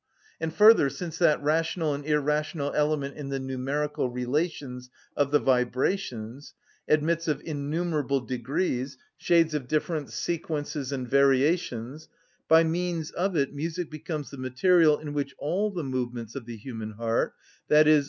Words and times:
And 0.39 0.51
further, 0.51 0.89
since 0.89 1.19
that 1.19 1.43
rational 1.43 1.93
and 1.93 2.03
irrational 2.03 2.73
element 2.73 3.15
in 3.15 3.29
the 3.29 3.39
numerical 3.39 4.09
relations 4.09 4.89
of 5.15 5.29
the 5.29 5.37
vibrations 5.37 6.55
admits 6.87 7.27
of 7.27 7.39
innumerable 7.45 8.19
degrees, 8.19 8.97
shades 9.17 9.53
of 9.53 9.67
difference, 9.67 10.15
sequences, 10.15 10.91
and 10.91 11.07
variations, 11.07 12.09
by 12.47 12.63
means 12.63 13.11
of 13.11 13.35
it 13.37 13.53
music 13.53 13.91
becomes 13.91 14.31
the 14.31 14.39
material 14.39 14.97
in 14.97 15.13
which 15.13 15.35
all 15.37 15.69
the 15.69 15.83
movements 15.83 16.33
of 16.33 16.47
the 16.47 16.57
human 16.57 16.93
heart, 16.93 17.35
_i.e. 17.69 17.99